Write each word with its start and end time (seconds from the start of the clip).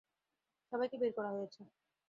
সবাইকে 0.71 0.95
বের 1.01 1.11
করা 1.17 1.29
হয়েছে। 1.35 1.61